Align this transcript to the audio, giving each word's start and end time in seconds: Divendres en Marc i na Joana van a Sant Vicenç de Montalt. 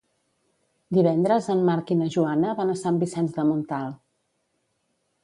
Divendres 0.97 1.49
en 1.53 1.61
Marc 1.67 1.93
i 1.95 1.97
na 1.99 2.07
Joana 2.15 2.55
van 2.63 2.71
a 2.73 2.79
Sant 2.85 2.97
Vicenç 3.05 3.37
de 3.39 3.47
Montalt. 3.51 4.01